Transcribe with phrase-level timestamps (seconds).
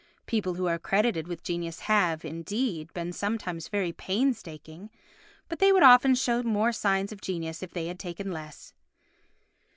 [0.25, 4.89] People who are credited with genius have, indeed, been sometimes very painstaking,
[5.47, 8.73] but they would often show more signs of genius if they had taken less.